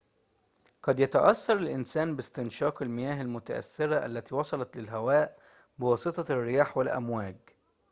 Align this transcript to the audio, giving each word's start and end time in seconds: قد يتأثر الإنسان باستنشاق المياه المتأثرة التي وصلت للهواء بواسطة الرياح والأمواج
قد 0.83 0.99
يتأثر 0.99 1.57
الإنسان 1.57 2.15
باستنشاق 2.15 2.81
المياه 2.81 3.21
المتأثرة 3.21 4.05
التي 4.05 4.35
وصلت 4.35 4.77
للهواء 4.77 5.37
بواسطة 5.79 6.31
الرياح 6.33 6.77
والأمواج 6.77 7.37